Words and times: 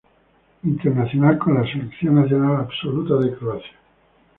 Internacional 0.65 1.37
con 1.37 1.53
la 1.53 1.71
Selección 1.71 2.15
Nacional 2.19 2.55
Absoluta 2.55 3.17
de 3.23 3.35
Croacia. 3.37 3.77